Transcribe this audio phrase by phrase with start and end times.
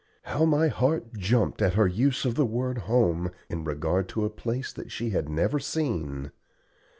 [0.23, 4.31] How my heart jumped at her use of the word "home" in regard to a
[4.31, 6.31] place that she had never seen.